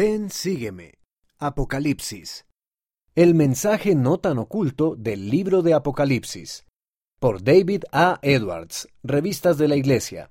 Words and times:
Ven, 0.00 0.30
sígueme. 0.30 0.92
Apocalipsis. 1.40 2.46
El 3.16 3.34
mensaje 3.34 3.96
no 3.96 4.18
tan 4.18 4.38
oculto 4.38 4.94
del 4.94 5.28
libro 5.28 5.60
de 5.60 5.74
Apocalipsis. 5.74 6.66
Por 7.18 7.42
David 7.42 7.82
A. 7.90 8.20
Edwards, 8.22 8.86
Revistas 9.02 9.58
de 9.58 9.66
la 9.66 9.74
Iglesia. 9.74 10.30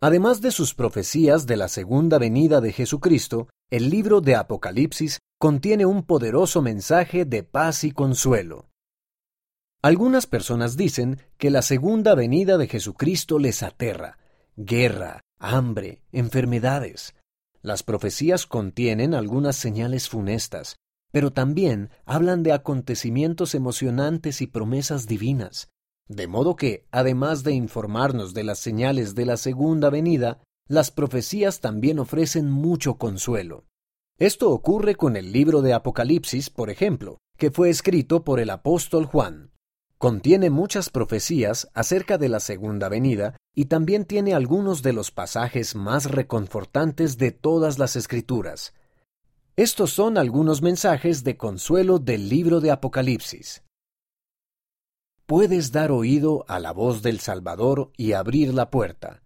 Además 0.00 0.40
de 0.40 0.50
sus 0.50 0.74
profecías 0.74 1.46
de 1.46 1.56
la 1.56 1.68
segunda 1.68 2.18
venida 2.18 2.60
de 2.60 2.72
Jesucristo, 2.72 3.48
el 3.70 3.90
libro 3.90 4.20
de 4.20 4.34
Apocalipsis 4.34 5.20
contiene 5.38 5.86
un 5.86 6.02
poderoso 6.02 6.62
mensaje 6.62 7.24
de 7.24 7.44
paz 7.44 7.84
y 7.84 7.92
consuelo. 7.92 8.70
Algunas 9.82 10.26
personas 10.26 10.76
dicen 10.76 11.20
que 11.38 11.50
la 11.50 11.62
segunda 11.62 12.16
venida 12.16 12.58
de 12.58 12.66
Jesucristo 12.66 13.38
les 13.38 13.62
aterra. 13.62 14.18
Guerra, 14.56 15.20
hambre, 15.38 16.02
enfermedades. 16.10 17.14
Las 17.62 17.82
profecías 17.82 18.46
contienen 18.46 19.14
algunas 19.14 19.56
señales 19.56 20.08
funestas, 20.08 20.76
pero 21.12 21.32
también 21.32 21.90
hablan 22.04 22.42
de 22.42 22.52
acontecimientos 22.52 23.54
emocionantes 23.54 24.40
y 24.40 24.46
promesas 24.46 25.06
divinas. 25.06 25.68
De 26.08 26.26
modo 26.26 26.56
que, 26.56 26.86
además 26.90 27.44
de 27.44 27.52
informarnos 27.52 28.34
de 28.34 28.44
las 28.44 28.58
señales 28.58 29.14
de 29.14 29.26
la 29.26 29.36
segunda 29.36 29.90
venida, 29.90 30.42
las 30.66 30.90
profecías 30.90 31.60
también 31.60 31.98
ofrecen 31.98 32.50
mucho 32.50 32.94
consuelo. 32.96 33.66
Esto 34.18 34.50
ocurre 34.50 34.96
con 34.96 35.16
el 35.16 35.32
libro 35.32 35.62
de 35.62 35.72
Apocalipsis, 35.72 36.50
por 36.50 36.70
ejemplo, 36.70 37.18
que 37.36 37.50
fue 37.50 37.70
escrito 37.70 38.24
por 38.24 38.40
el 38.40 38.50
apóstol 38.50 39.06
Juan. 39.06 39.50
Contiene 39.98 40.50
muchas 40.50 40.90
profecías 40.90 41.68
acerca 41.74 42.18
de 42.18 42.28
la 42.28 42.40
segunda 42.40 42.88
venida 42.88 43.36
y 43.54 43.66
también 43.66 44.04
tiene 44.04 44.34
algunos 44.34 44.82
de 44.82 44.92
los 44.92 45.10
pasajes 45.10 45.74
más 45.74 46.10
reconfortantes 46.10 47.18
de 47.18 47.32
todas 47.32 47.78
las 47.78 47.96
escrituras. 47.96 48.74
Estos 49.56 49.92
son 49.92 50.16
algunos 50.16 50.62
mensajes 50.62 51.24
de 51.24 51.36
consuelo 51.36 51.98
del 51.98 52.28
libro 52.28 52.60
de 52.60 52.70
Apocalipsis. 52.70 53.62
Puedes 55.26 55.72
dar 55.72 55.92
oído 55.92 56.44
a 56.48 56.58
la 56.58 56.72
voz 56.72 57.02
del 57.02 57.20
Salvador 57.20 57.92
y 57.96 58.12
abrir 58.12 58.54
la 58.54 58.70
puerta. 58.70 59.22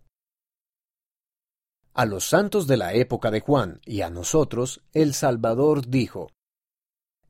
A 1.92 2.06
los 2.06 2.24
santos 2.24 2.66
de 2.66 2.76
la 2.76 2.92
época 2.94 3.30
de 3.30 3.40
Juan 3.40 3.80
y 3.84 4.00
a 4.00 4.10
nosotros, 4.10 4.82
el 4.92 5.14
Salvador 5.14 5.86
dijo, 5.86 6.28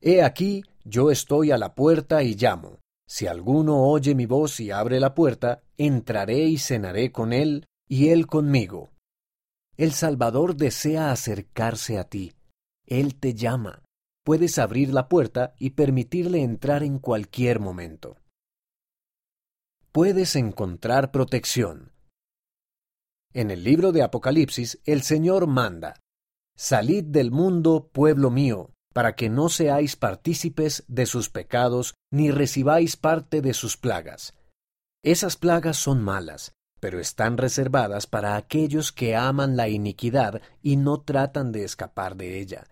He 0.01 0.23
aquí, 0.23 0.65
yo 0.85 1.11
estoy 1.11 1.51
a 1.51 1.59
la 1.59 1.75
puerta 1.75 2.23
y 2.23 2.35
llamo. 2.35 2.79
Si 3.07 3.27
alguno 3.27 3.83
oye 3.83 4.15
mi 4.15 4.27
voz 4.27 4.61
y 4.61 4.71
abre 4.71 5.01
la 5.01 5.15
puerta, 5.15 5.63
entraré 5.77 6.45
y 6.45 6.59
cenaré 6.59 7.13
con 7.13 7.33
él, 7.33 7.67
y 7.89 8.09
él 8.09 8.27
conmigo. 8.27 8.91
El 9.77 9.93
Salvador 9.93 10.57
desea 10.57 11.11
acercarse 11.11 11.99
a 11.99 12.05
ti. 12.05 12.33
Él 12.87 13.17
te 13.17 13.35
llama. 13.35 13.83
Puedes 14.25 14.59
abrir 14.59 14.93
la 14.93 15.09
puerta 15.09 15.55
y 15.59 15.71
permitirle 15.71 16.43
entrar 16.43 16.83
en 16.83 16.99
cualquier 16.99 17.61
momento. 17.61 18.17
Puedes 19.93 20.35
encontrar 20.35 21.11
protección. 21.11 21.93
En 23.33 23.51
el 23.51 23.65
libro 23.65 23.93
de 23.93 24.03
Apocalipsis, 24.03 24.81
el 24.85 25.03
Señor 25.03 25.47
manda, 25.47 26.01
Salid 26.57 27.05
del 27.05 27.33
mundo, 27.33 27.91
pueblo 27.93 28.31
mío, 28.31 28.74
para 28.95 29.17
que 29.17 29.29
no 29.29 29.51
seáis 29.51 29.97
partícipes 29.97 30.85
de 30.89 31.05
sus 31.05 31.29
pecados, 31.29 31.95
ni 32.11 32.31
recibáis 32.31 32.97
parte 32.97 33.43
de 33.43 33.53
sus 33.53 33.77
plagas. 33.77 34.35
Esas 35.03 35.37
plagas 35.37 35.77
son 35.77 36.01
malas, 36.01 36.53
pero 36.81 37.01
están 37.01 37.37
reservadas 37.37 38.07
para 38.07 38.37
aquellos 38.37 38.93
que 38.93 39.17
aman 39.17 39.57
la 39.57 39.69
iniquidad 39.69 40.41
y 40.63 40.77
no 40.77 41.03
tratan 41.03 41.51
de 41.51 41.65
escapar 41.65 42.17
de 42.17 42.39
ella. 42.39 42.67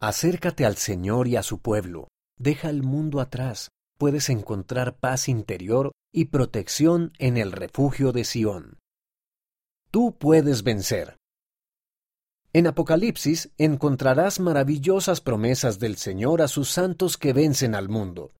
Acércate 0.00 0.64
al 0.64 0.76
Señor 0.76 1.28
y 1.28 1.36
a 1.36 1.42
su 1.42 1.60
pueblo, 1.60 2.08
deja 2.38 2.70
el 2.70 2.82
mundo 2.82 3.20
atrás, 3.20 3.68
puedes 3.98 4.30
encontrar 4.30 4.96
paz 4.96 5.28
interior 5.28 5.92
y 6.10 6.26
protección 6.26 7.12
en 7.18 7.36
el 7.36 7.52
refugio 7.52 8.12
de 8.12 8.24
Sión. 8.24 8.78
Tú 9.90 10.16
puedes 10.16 10.62
vencer. 10.62 11.17
En 12.52 12.66
Apocalipsis 12.66 13.50
encontrarás 13.58 14.40
maravillosas 14.40 15.20
promesas 15.20 15.78
del 15.78 15.96
Señor 15.96 16.40
a 16.40 16.48
sus 16.48 16.70
santos 16.70 17.18
que 17.18 17.32
vencen 17.32 17.74
al 17.74 17.88
mundo. 17.88 18.32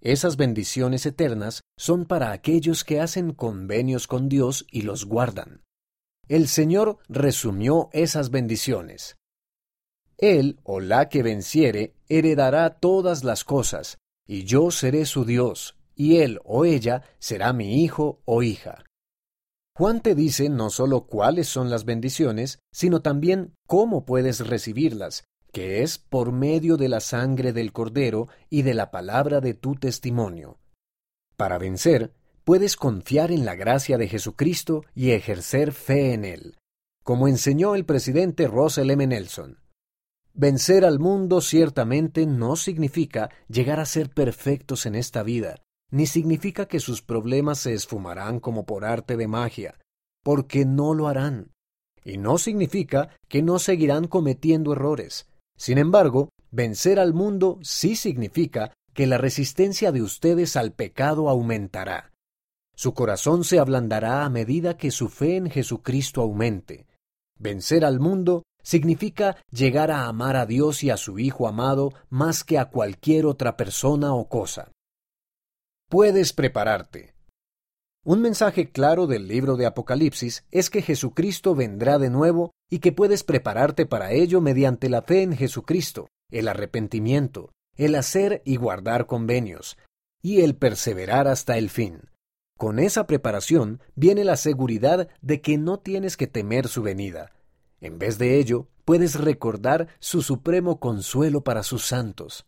Esas 0.00 0.36
bendiciones 0.36 1.06
eternas 1.06 1.60
son 1.78 2.06
para 2.06 2.32
aquellos 2.32 2.82
que 2.82 3.00
hacen 3.00 3.32
convenios 3.32 4.08
con 4.08 4.28
Dios 4.28 4.66
y 4.70 4.82
los 4.82 5.04
guardan. 5.04 5.62
El 6.26 6.48
Señor 6.48 6.98
resumió 7.08 7.88
esas 7.92 8.30
bendiciones. 8.30 9.16
Él 10.18 10.58
o 10.64 10.80
la 10.80 11.08
que 11.08 11.22
venciere 11.22 11.94
heredará 12.08 12.78
todas 12.80 13.22
las 13.22 13.44
cosas, 13.44 13.98
y 14.26 14.44
yo 14.44 14.72
seré 14.72 15.04
su 15.04 15.24
Dios, 15.24 15.76
y 15.94 16.18
él 16.18 16.40
o 16.44 16.64
ella 16.64 17.02
será 17.20 17.52
mi 17.52 17.84
hijo 17.84 18.22
o 18.24 18.42
hija. 18.42 18.84
Juan 19.74 20.02
te 20.02 20.14
dice 20.14 20.50
no 20.50 20.68
solo 20.68 21.06
cuáles 21.06 21.48
son 21.48 21.70
las 21.70 21.84
bendiciones, 21.84 22.58
sino 22.72 23.00
también 23.00 23.54
cómo 23.66 24.04
puedes 24.04 24.46
recibirlas, 24.46 25.24
que 25.50 25.82
es 25.82 25.98
por 25.98 26.32
medio 26.32 26.76
de 26.76 26.88
la 26.88 27.00
sangre 27.00 27.52
del 27.52 27.72
Cordero 27.72 28.28
y 28.50 28.62
de 28.62 28.74
la 28.74 28.90
palabra 28.90 29.40
de 29.40 29.54
tu 29.54 29.74
testimonio. 29.74 30.58
Para 31.36 31.58
vencer, 31.58 32.12
puedes 32.44 32.76
confiar 32.76 33.32
en 33.32 33.44
la 33.44 33.54
gracia 33.54 33.96
de 33.96 34.08
Jesucristo 34.08 34.84
y 34.94 35.12
ejercer 35.12 35.72
fe 35.72 36.12
en 36.12 36.24
Él, 36.24 36.58
como 37.02 37.26
enseñó 37.26 37.74
el 37.74 37.86
presidente 37.86 38.46
Russell 38.48 38.90
M. 38.90 39.06
Nelson. 39.06 39.58
Vencer 40.34 40.84
al 40.84 40.98
mundo 40.98 41.40
ciertamente 41.40 42.26
no 42.26 42.56
significa 42.56 43.30
llegar 43.48 43.80
a 43.80 43.86
ser 43.86 44.10
perfectos 44.10 44.86
en 44.86 44.94
esta 44.94 45.22
vida, 45.22 45.56
ni 45.92 46.06
significa 46.06 46.66
que 46.66 46.80
sus 46.80 47.02
problemas 47.02 47.58
se 47.58 47.74
esfumarán 47.74 48.40
como 48.40 48.64
por 48.64 48.84
arte 48.84 49.16
de 49.16 49.28
magia, 49.28 49.78
porque 50.24 50.64
no 50.64 50.94
lo 50.94 51.06
harán. 51.06 51.52
Y 52.02 52.16
no 52.16 52.38
significa 52.38 53.10
que 53.28 53.42
no 53.42 53.58
seguirán 53.58 54.08
cometiendo 54.08 54.72
errores. 54.72 55.28
Sin 55.56 55.78
embargo, 55.78 56.30
vencer 56.50 56.98
al 56.98 57.12
mundo 57.12 57.58
sí 57.62 57.94
significa 57.94 58.72
que 58.94 59.06
la 59.06 59.18
resistencia 59.18 59.92
de 59.92 60.02
ustedes 60.02 60.56
al 60.56 60.72
pecado 60.72 61.28
aumentará. 61.28 62.10
Su 62.74 62.94
corazón 62.94 63.44
se 63.44 63.58
ablandará 63.58 64.24
a 64.24 64.30
medida 64.30 64.78
que 64.78 64.90
su 64.90 65.10
fe 65.10 65.36
en 65.36 65.50
Jesucristo 65.50 66.22
aumente. 66.22 66.86
Vencer 67.38 67.84
al 67.84 68.00
mundo 68.00 68.44
significa 68.62 69.36
llegar 69.50 69.90
a 69.90 70.06
amar 70.06 70.36
a 70.36 70.46
Dios 70.46 70.82
y 70.84 70.90
a 70.90 70.96
su 70.96 71.18
Hijo 71.18 71.46
amado 71.46 71.92
más 72.08 72.44
que 72.44 72.58
a 72.58 72.70
cualquier 72.70 73.26
otra 73.26 73.58
persona 73.58 74.14
o 74.14 74.28
cosa. 74.28 74.72
Puedes 75.92 76.32
prepararte. 76.32 77.14
Un 78.02 78.22
mensaje 78.22 78.70
claro 78.70 79.06
del 79.06 79.28
libro 79.28 79.58
de 79.58 79.66
Apocalipsis 79.66 80.42
es 80.50 80.70
que 80.70 80.80
Jesucristo 80.80 81.54
vendrá 81.54 81.98
de 81.98 82.08
nuevo 82.08 82.52
y 82.70 82.78
que 82.78 82.92
puedes 82.92 83.24
prepararte 83.24 83.84
para 83.84 84.10
ello 84.12 84.40
mediante 84.40 84.88
la 84.88 85.02
fe 85.02 85.20
en 85.20 85.36
Jesucristo, 85.36 86.08
el 86.30 86.48
arrepentimiento, 86.48 87.52
el 87.76 87.94
hacer 87.94 88.40
y 88.46 88.56
guardar 88.56 89.04
convenios, 89.04 89.76
y 90.22 90.40
el 90.40 90.56
perseverar 90.56 91.28
hasta 91.28 91.58
el 91.58 91.68
fin. 91.68 92.08
Con 92.56 92.78
esa 92.78 93.06
preparación 93.06 93.82
viene 93.94 94.24
la 94.24 94.38
seguridad 94.38 95.08
de 95.20 95.42
que 95.42 95.58
no 95.58 95.78
tienes 95.78 96.16
que 96.16 96.26
temer 96.26 96.68
su 96.68 96.80
venida. 96.80 97.32
En 97.82 97.98
vez 97.98 98.16
de 98.16 98.38
ello, 98.38 98.66
puedes 98.86 99.20
recordar 99.20 99.88
su 99.98 100.22
supremo 100.22 100.80
consuelo 100.80 101.44
para 101.44 101.62
sus 101.62 101.84
santos 101.84 102.46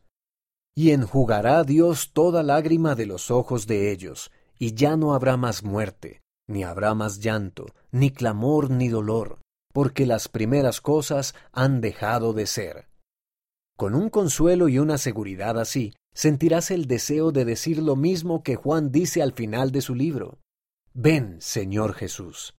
y 0.74 0.90
enjugará 0.90 1.62
Dios 1.64 2.10
toda 2.12 2.42
lágrima 2.42 2.94
de 2.94 3.06
los 3.06 3.30
ojos 3.30 3.66
de 3.66 3.92
ellos, 3.92 4.30
y 4.58 4.74
ya 4.74 4.96
no 4.96 5.14
habrá 5.14 5.36
más 5.36 5.62
muerte, 5.62 6.22
ni 6.48 6.64
habrá 6.64 6.94
más 6.94 7.20
llanto, 7.20 7.66
ni 7.92 8.10
clamor, 8.10 8.70
ni 8.70 8.88
dolor, 8.88 9.40
porque 9.72 10.06
las 10.06 10.28
primeras 10.28 10.80
cosas 10.80 11.34
han 11.52 11.80
dejado 11.80 12.32
de 12.32 12.46
ser. 12.46 12.88
Con 13.76 13.94
un 13.94 14.08
consuelo 14.10 14.68
y 14.68 14.78
una 14.78 14.98
seguridad 14.98 15.58
así, 15.58 15.94
sentirás 16.12 16.70
el 16.70 16.86
deseo 16.86 17.32
de 17.32 17.44
decir 17.44 17.82
lo 17.82 17.96
mismo 17.96 18.42
que 18.42 18.56
Juan 18.56 18.92
dice 18.92 19.22
al 19.22 19.32
final 19.32 19.72
de 19.72 19.80
su 19.80 19.94
libro. 19.94 20.38
Ven, 20.92 21.40
Señor 21.40 21.94
Jesús. 21.94 22.52